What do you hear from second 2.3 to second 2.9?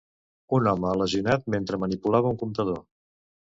un comptador.